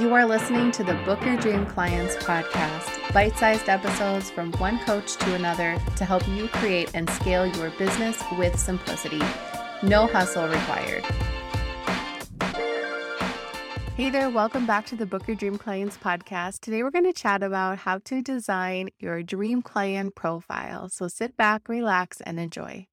[0.00, 4.80] You are listening to the Book Your Dream Clients podcast, bite sized episodes from one
[4.80, 9.22] coach to another to help you create and scale your business with simplicity.
[9.84, 11.04] No hustle required.
[13.94, 16.58] Hey there, welcome back to the Book Your Dream Clients podcast.
[16.58, 20.88] Today we're going to chat about how to design your dream client profile.
[20.88, 22.88] So sit back, relax, and enjoy.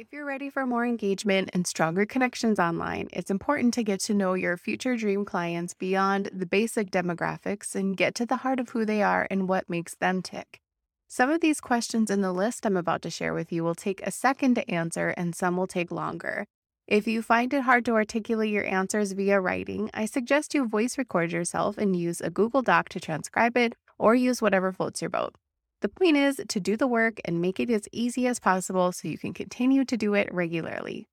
[0.00, 4.14] If you're ready for more engagement and stronger connections online, it's important to get to
[4.14, 8.68] know your future dream clients beyond the basic demographics and get to the heart of
[8.68, 10.60] who they are and what makes them tick.
[11.08, 14.00] Some of these questions in the list I'm about to share with you will take
[14.06, 16.46] a second to answer, and some will take longer.
[16.86, 20.96] If you find it hard to articulate your answers via writing, I suggest you voice
[20.96, 25.10] record yourself and use a Google Doc to transcribe it or use whatever floats your
[25.10, 25.34] boat.
[25.80, 29.06] The point is to do the work and make it as easy as possible so
[29.06, 31.06] you can continue to do it regularly.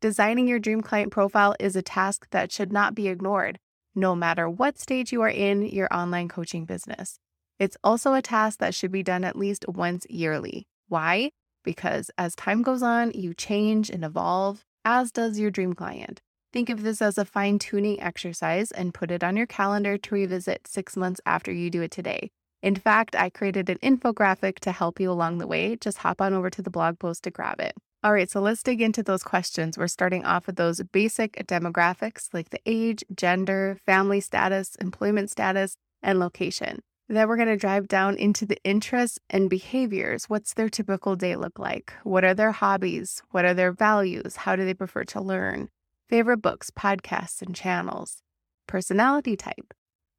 [0.00, 3.58] Designing your dream client profile is a task that should not be ignored,
[3.94, 7.18] no matter what stage you are in your online coaching business.
[7.58, 10.66] It's also a task that should be done at least once yearly.
[10.88, 11.30] Why?
[11.64, 16.20] Because as time goes on, you change and evolve, as does your dream client.
[16.52, 20.14] Think of this as a fine tuning exercise and put it on your calendar to
[20.14, 22.30] revisit six months after you do it today.
[22.66, 25.76] In fact, I created an infographic to help you along the way.
[25.76, 27.74] Just hop on over to the blog post to grab it.
[28.02, 29.78] All right, so let's dig into those questions.
[29.78, 35.76] We're starting off with those basic demographics like the age, gender, family status, employment status,
[36.02, 36.80] and location.
[37.08, 40.24] Then we're going to drive down into the interests and behaviors.
[40.24, 41.92] What's their typical day look like?
[42.02, 43.22] What are their hobbies?
[43.30, 44.34] What are their values?
[44.38, 45.68] How do they prefer to learn?
[46.08, 48.22] Favorite books, podcasts, and channels.
[48.66, 49.72] Personality type.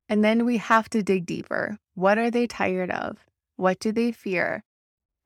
[0.08, 1.78] And then we have to dig deeper.
[1.98, 3.26] What are they tired of?
[3.56, 4.64] What do they fear?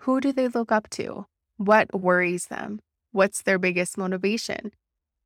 [0.03, 1.25] Who do they look up to?
[1.57, 2.79] What worries them?
[3.11, 4.71] What's their biggest motivation?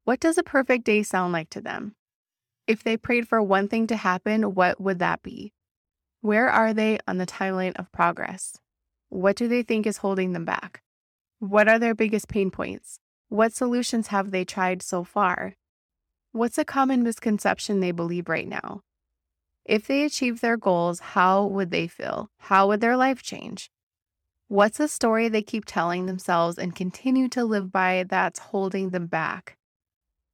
[0.06, 1.94] What does a perfect day sound like to them?
[2.66, 5.54] If they prayed for one thing to happen, what would that be?
[6.22, 8.58] Where are they on the timeline of progress?
[9.10, 10.82] What do they think is holding them back?
[11.38, 12.98] What are their biggest pain points?
[13.30, 15.54] What solutions have they tried so far?
[16.32, 18.82] What's a common misconception they believe right now?
[19.66, 22.30] If they achieve their goals, how would they feel?
[22.38, 23.72] How would their life change?
[24.48, 29.08] What's a story they keep telling themselves and continue to live by that's holding them
[29.08, 29.58] back?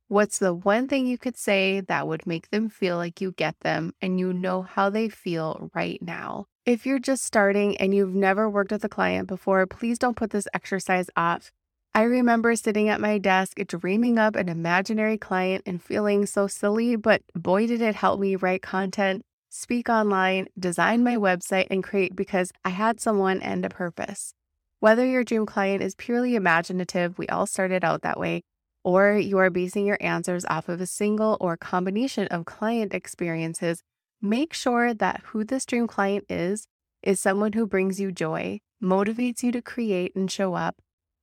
[0.09, 3.58] What's the one thing you could say that would make them feel like you get
[3.62, 6.47] them and you know how they feel right now?
[6.66, 10.31] If you're just starting and you've never worked with a client before, please don't put
[10.31, 11.53] this exercise off.
[11.94, 16.96] I remember sitting at my desk dreaming up an imaginary client and feeling so silly,
[16.96, 22.16] but boy, did it help me write content, speak online, design my website, and create
[22.16, 24.34] because I had someone and a purpose.
[24.79, 28.44] Whether your dream client is purely imaginative, we all started out that way,
[28.85, 33.84] or you are basing your answers off of a single or combination of client experiences,
[34.22, 36.68] make sure that who this dream client is
[37.03, 40.81] is someone who brings you joy, motivates you to create and show up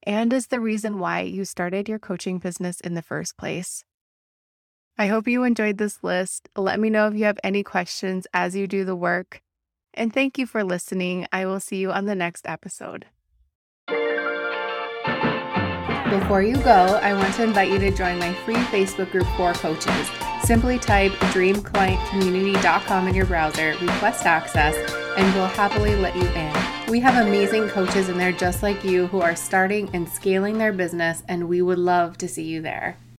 [0.08, 3.84] and is the reason why you started your coaching business in the first place.
[4.96, 6.48] I hope you enjoyed this list.
[6.56, 9.42] Let me know if you have any questions as you do the work.
[9.92, 11.26] And thank you for listening.
[11.30, 13.04] I will see you on the next episode.
[16.08, 19.52] Before you go, I want to invite you to join my free Facebook group for
[19.52, 20.10] coaches.
[20.42, 24.74] Simply type dreamclientcommunity.com in your browser, request access,
[25.18, 26.54] and we'll happily let you in.
[26.88, 30.72] We have amazing coaches in there just like you who are starting and scaling their
[30.72, 32.98] business, and we would love to see you there.